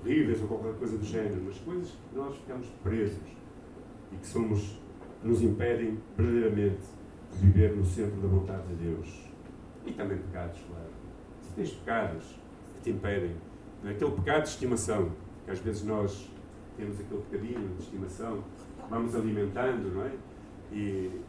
[0.01, 3.19] horríveis ou qualquer coisa do género, mas coisas que nós ficamos presos
[4.11, 4.79] e que somos,
[5.21, 6.87] nos impedem verdadeiramente
[7.33, 9.27] de viver no centro da vontade de Deus.
[9.85, 10.86] E também pecados, claro
[11.57, 12.23] tens pecados
[12.75, 13.35] que te impedem.
[13.83, 13.89] É?
[13.89, 15.11] Aquele pecado de estimação,
[15.43, 16.29] que às vezes nós
[16.77, 18.43] temos aquele bocadinho de estimação,
[18.89, 20.11] vamos alimentando, não é?
[20.71, 21.21] E,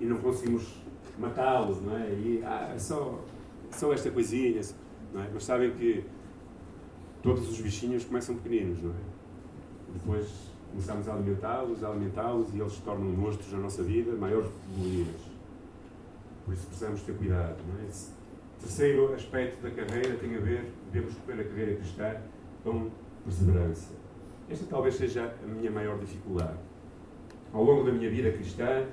[0.00, 0.76] e não conseguimos
[1.18, 2.10] matá-lo, não é?
[2.10, 3.20] E ah, é só,
[3.72, 4.60] só esta coisinha,
[5.12, 5.28] não é?
[5.34, 6.04] Mas sabem que
[7.22, 9.94] todos os bichinhos começam pequeninos, não é?
[9.94, 10.28] Depois
[10.70, 15.34] começamos a alimentá-los, a alimentá-los e eles se tornam monstros na nossa vida, maiores volumes.
[16.44, 18.23] Por isso precisamos ter cuidado, não é?
[18.64, 22.16] Terceiro aspecto da carreira tem a ver, devemos correr a carreira cristã
[22.62, 22.90] com
[23.22, 23.92] perseverança.
[24.48, 26.58] Esta talvez seja a minha maior dificuldade.
[27.52, 28.86] Ao longo da minha vida cristã,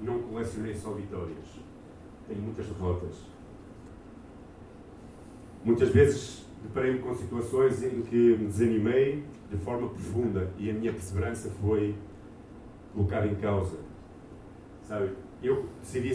[0.00, 1.44] não colecionei só vitórias.
[2.28, 3.16] Tenho muitas derrotas.
[5.64, 10.92] Muitas vezes deparei-me com situações em que me desanimei de forma profunda e a minha
[10.92, 11.96] perseverança foi
[12.94, 13.76] colocada em causa.
[14.84, 15.10] Sabe?
[15.42, 16.14] Eu decidi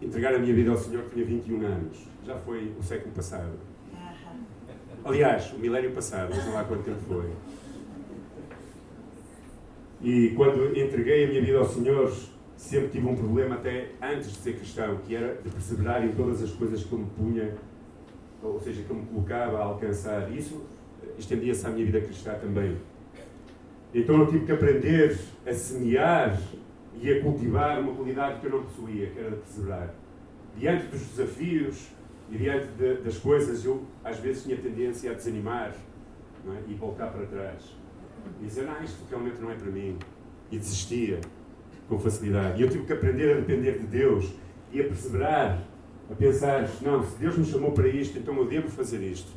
[0.00, 3.52] entregar a minha vida ao Senhor, tinha 21 anos já foi o século passado.
[5.04, 7.30] Aliás, o milénio passado, não sei lá quanto tempo foi.
[10.02, 12.12] E quando entreguei a minha vida ao Senhor,
[12.56, 16.42] sempre tive um problema até antes de ser cristão, que era de perseverar em todas
[16.42, 17.54] as coisas que eu me punha,
[18.42, 20.30] ou seja, que eu me colocava a alcançar.
[20.30, 20.64] Isso
[21.18, 22.76] estendia-se à minha vida cristã também.
[23.94, 26.38] Então eu tive que aprender a semear
[27.00, 29.94] e a cultivar uma qualidade que eu não possuía, que era de perseverar.
[30.56, 31.88] Diante dos desafios,
[32.30, 35.74] e diante de, das coisas, eu às vezes tinha tendência a desanimar
[36.46, 36.70] é?
[36.70, 37.74] e voltar para trás.
[38.40, 39.96] E dizer, ah, isto realmente não é para mim.
[40.50, 41.20] E desistia
[41.88, 42.60] com facilidade.
[42.60, 44.32] E eu tive que aprender a depender de Deus
[44.72, 45.62] e a perseverar,
[46.10, 49.30] a pensar, não, se Deus me chamou para isto, então eu devo fazer isto.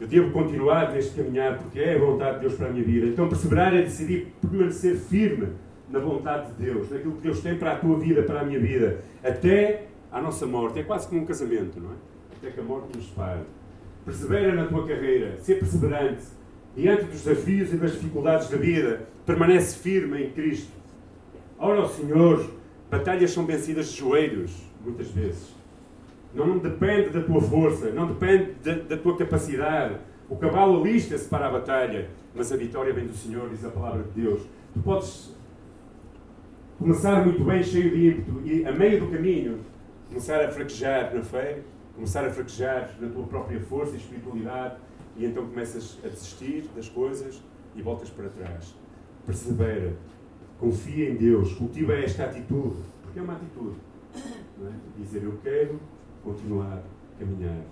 [0.00, 3.06] Eu devo continuar neste caminhar porque é a vontade de Deus para a minha vida.
[3.06, 5.48] Então perseverar é decidir permanecer firme
[5.94, 8.58] na vontade de Deus, naquilo que Deus tem para a tua vida, para a minha
[8.58, 10.80] vida, até à nossa morte.
[10.80, 11.94] É quase como um casamento, não é?
[12.36, 13.42] Até que a morte nos separe.
[14.04, 16.24] Persevera na tua carreira, ser perseverante.
[16.74, 20.72] Diante dos desafios e das dificuldades da vida, permanece firme em Cristo.
[21.56, 22.44] Ora ao Senhor,
[22.90, 24.50] batalhas são vencidas de joelhos,
[24.84, 25.54] muitas vezes.
[26.34, 29.94] Não depende da tua força, não depende da, da tua capacidade.
[30.28, 34.02] O cavalo alista-se para a batalha, mas a vitória vem do Senhor, diz a palavra
[34.02, 34.42] de Deus.
[34.72, 35.32] Tu podes
[36.78, 39.60] começar muito bem, cheio de ímpeto, e a meio do caminho
[40.08, 41.60] começar a fraquejar na fé,
[41.94, 44.76] começar a fraquejar na tua própria força e espiritualidade,
[45.16, 47.42] e então começas a desistir das coisas
[47.74, 48.74] e voltas para trás.
[49.26, 49.94] Persevera,
[50.58, 53.76] confia em Deus, cultiva esta atitude, porque é uma atitude.
[54.16, 54.70] É?
[54.98, 55.80] Dizer eu quero
[56.22, 56.82] continuar
[57.16, 57.62] a caminhar.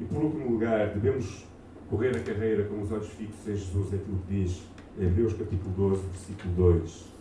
[0.00, 1.46] E por último lugar, devemos
[1.90, 4.62] correr a carreira com os olhos fixos em Jesus, é aquilo que diz
[4.98, 7.17] Hebreus capítulo 12, versículo 2.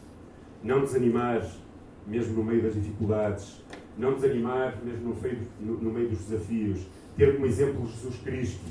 [0.64, 1.48] Não desanimar,
[2.06, 3.64] mesmo no meio das dificuldades,
[3.98, 8.66] não desanimar, mesmo no meio, no, no meio dos desafios, ter como exemplo Jesus Cristo.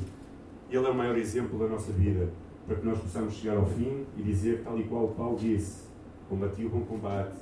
[0.70, 2.28] Ele é o maior exemplo da nossa vida,
[2.66, 5.84] para que nós possamos chegar ao fim e dizer, tal e qual Paulo disse:
[6.28, 7.36] Combati o bom combate,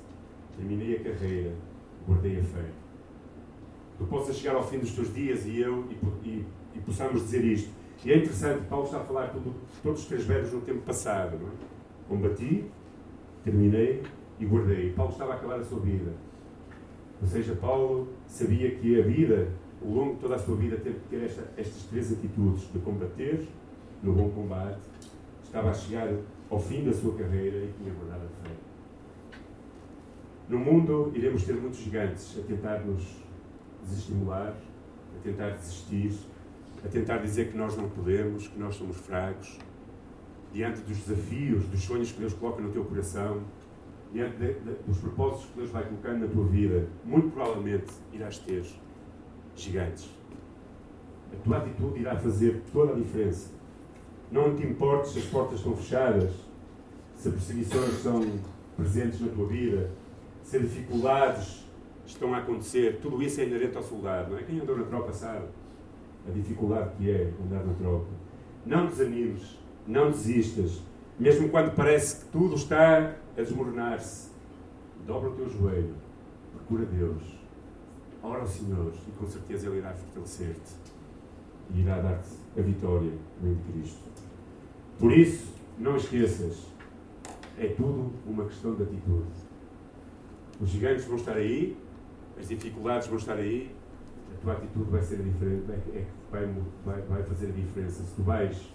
[0.57, 1.53] terminei a carreira,
[2.07, 2.85] guardei a fé
[3.99, 7.45] tu possas chegar ao fim dos teus dias e eu e, e, e possamos dizer
[7.45, 7.71] isto.
[8.05, 11.39] E é interessante, Paulo está a falar tudo, todos os três verbos no tempo passado.
[11.39, 11.53] Não é?
[12.09, 12.65] Combati,
[13.45, 14.03] terminei
[14.39, 14.93] e guardei.
[14.93, 16.13] Paulo estava a acabar a sua vida.
[17.21, 19.49] Ou seja, Paulo sabia que a vida,
[19.83, 22.79] ao longo de toda a sua vida, teve que ter esta, estas três atitudes: de
[22.81, 23.47] combater
[24.03, 24.81] no bom combate,
[25.43, 26.13] estava a chegar
[26.51, 28.55] ao fim da sua carreira e tinha guardado a fé.
[30.49, 33.25] No mundo, iremos ter muitos gigantes a tentar nos
[33.83, 34.55] desestimular,
[35.17, 36.13] a tentar desistir,
[36.85, 39.59] a tentar dizer que nós não podemos, que nós somos fracos,
[40.53, 43.43] diante dos desafios, dos sonhos que Deus coloca no teu coração,
[44.15, 48.39] diante de, de, dos propósitos que Deus vai colocando na tua vida, muito provavelmente irás
[48.39, 48.65] ter
[49.57, 50.09] gigantes.
[51.33, 53.51] A tua atitude irá fazer toda a diferença.
[54.31, 56.31] Não te importes se as portas estão fechadas,
[57.17, 58.25] se perseguições são
[58.77, 59.91] presentes na tua vida,
[60.45, 61.65] se dificuldades
[62.07, 64.43] estão a acontecer, tudo isso é inerente ao soldado, não é?
[64.43, 65.47] Quem andou na tropa sabe
[66.29, 68.07] a dificuldade que é andar na tropa.
[68.65, 70.81] Não desanimes, não desistas,
[71.19, 74.31] mesmo quando parece que tudo está a desmoronar-se.
[75.07, 75.95] Dobra o teu joelho,
[76.53, 77.23] procura Deus,
[78.23, 80.73] ora ao Senhor e com certeza Ele irá fortalecer-te
[81.71, 84.03] e irá dar-te a vitória em Cristo.
[84.99, 86.67] Por isso, não esqueças,
[87.59, 89.29] é tudo uma questão de atitude.
[90.61, 91.77] Os gigantes vão estar aí,
[92.39, 93.75] as dificuldades vão estar aí,
[94.33, 96.47] a tua atitude vai ser diferente, é, é que vai,
[96.85, 98.03] vai, vai fazer a diferença.
[98.03, 98.73] Se tu vais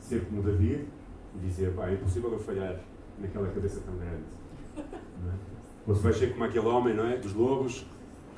[0.00, 0.86] ser como David
[1.34, 2.80] e dizer, pá, é impossível eu falhar
[3.18, 4.24] naquela cabeça tão grande.
[4.76, 4.82] É?
[5.86, 7.16] Ou se ser como aquele homem, não é?
[7.16, 7.86] Dos lobos,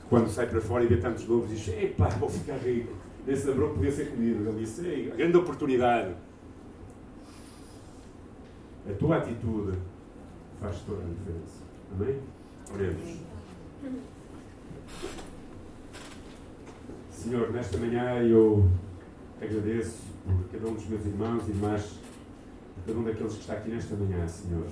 [0.01, 2.93] que quando sai para fora e vê tantos lobos diz, ei pá, vou ficar rico.
[3.27, 4.49] Lembrou que podia ser comido.
[4.49, 6.14] Ele disse, ei, grande oportunidade.
[8.88, 9.79] A tua atitude
[10.61, 11.62] faz toda a diferença.
[11.93, 12.21] Amém?
[12.73, 13.19] Oremos.
[17.11, 18.67] Senhor, nesta manhã eu
[19.43, 21.99] agradeço por cada um dos meus irmãos e irmãs,
[22.88, 24.66] cada um daqueles que está aqui nesta manhã, Senhor.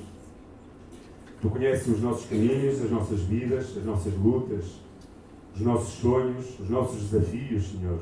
[1.42, 4.80] Tu conheces os nossos caminhos, as nossas vidas, as nossas lutas,
[5.54, 8.00] os nossos sonhos, os nossos desafios, Senhor.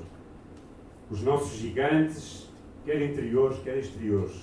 [1.11, 2.49] Os nossos gigantes,
[2.85, 4.37] quer interiores, quer exteriores.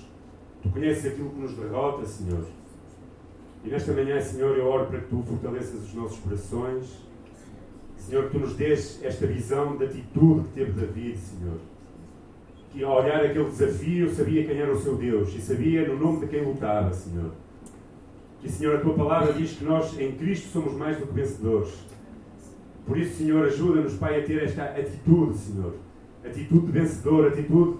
[0.62, 2.44] Tu conheces aquilo que nos derrota, Senhor.
[3.64, 6.98] E nesta manhã, Senhor, eu oro para que tu fortaleças os nossos corações.
[7.96, 11.71] Senhor, que tu nos dês esta visão de atitude que teve David, Senhor.
[12.72, 16.20] Que ao olhar aquele desafio sabia quem era o seu Deus e sabia no nome
[16.20, 17.32] de quem lutava, Senhor.
[18.40, 21.74] Que, Senhor, a tua palavra diz que nós em Cristo somos mais do que vencedores.
[22.86, 25.74] Por isso, Senhor, ajuda-nos, Pai, a ter esta atitude, Senhor.
[26.24, 27.78] Atitude de vencedor, atitude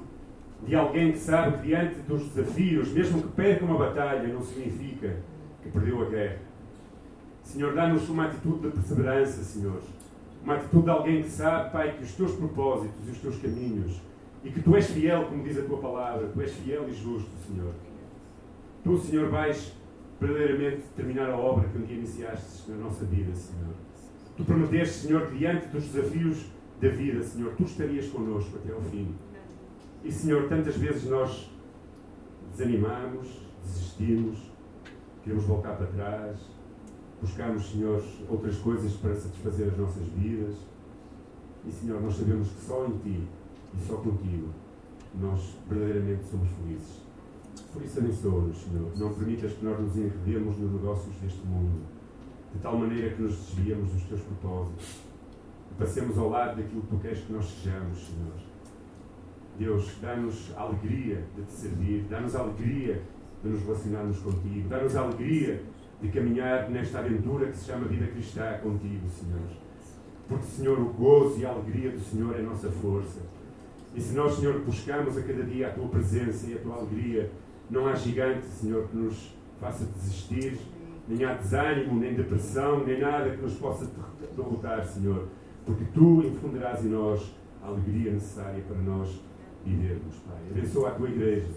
[0.66, 5.16] de alguém que sabe que diante dos desafios, mesmo que perca uma batalha, não significa
[5.62, 6.38] que perdeu a guerra.
[7.42, 9.80] Senhor, dá-nos uma atitude de perseverança, Senhor.
[10.44, 14.00] Uma atitude de alguém que sabe, Pai, que os teus propósitos e os teus caminhos,
[14.44, 17.30] e que tu és fiel, como diz a tua palavra, tu és fiel e justo,
[17.46, 17.72] Senhor.
[18.82, 19.72] Tu, Senhor, vais
[20.20, 23.74] verdadeiramente terminar a obra que um dia iniciaste na nossa vida, Senhor.
[24.36, 26.46] Tu prometeste, Senhor, que diante dos desafios
[26.80, 29.14] da vida, Senhor, tu estarias connosco até ao fim.
[30.02, 31.48] E, Senhor, tantas vezes nós
[32.50, 33.28] desanimamos,
[33.62, 34.50] desistimos,
[35.22, 36.40] queremos voltar para trás,
[37.20, 40.56] buscarmos, Senhor, outras coisas para satisfazer as nossas vidas.
[41.64, 43.28] E, Senhor, nós sabemos que só em Ti
[43.74, 44.48] e só contigo
[45.14, 47.02] nós verdadeiramente somos felizes.
[47.72, 48.90] Por isso, abençoa-nos, Senhor.
[48.96, 51.80] Não permitas que nós nos enredemos nos negócios deste mundo,
[52.54, 55.12] de tal maneira que nos desviemos dos Teus propósitos
[55.78, 58.32] passemos ao lado daquilo que tu queres que nós sejamos, Senhor.
[59.58, 63.02] Deus, dá-nos alegria de te servir, dá-nos alegria
[63.42, 65.62] de nos relacionarmos contigo, dá-nos alegria
[66.00, 69.48] de caminhar nesta aventura que se chama vida cristã contigo, Senhor.
[70.28, 73.20] Porque, Senhor, o gozo e a alegria do Senhor é a nossa força.
[73.94, 77.30] E se nós, Senhor, buscamos a cada dia a tua presença e a tua alegria,
[77.70, 80.58] não há gigante, Senhor, que nos faça desistir,
[81.08, 83.90] nem há desânimo, nem depressão, nem nada que nos possa
[84.36, 85.28] derrotar, Senhor,
[85.66, 89.20] porque tu infundirás em nós a alegria necessária para nós
[89.64, 90.42] vivermos, Pai.
[90.50, 91.48] Abençoa a tua igreja,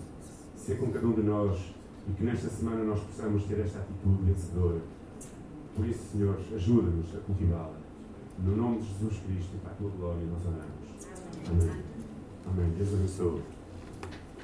[0.55, 1.75] ser com cada um de nós
[2.07, 4.81] e que nesta semana nós possamos ter esta atitude vencedora.
[5.75, 7.77] Por isso, Senhor, ajuda-nos a cultivá-la.
[8.39, 10.95] No nome de Jesus Cristo e para a tua glória nós oramos.
[11.49, 11.94] Amém.
[12.47, 12.69] Amém.
[12.77, 13.54] Deus abençoe.